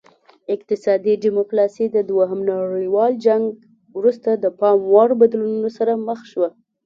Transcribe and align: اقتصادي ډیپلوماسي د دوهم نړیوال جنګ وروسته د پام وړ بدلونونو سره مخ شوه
اقتصادي 0.53 1.13
ډیپلوماسي 1.23 1.85
د 1.95 1.97
دوهم 2.09 2.39
نړیوال 2.51 3.13
جنګ 3.25 3.43
وروسته 3.97 4.29
د 4.35 4.45
پام 4.59 4.77
وړ 4.93 5.09
بدلونونو 5.21 5.69
سره 5.77 5.93
مخ 6.07 6.19
شوه 6.31 6.49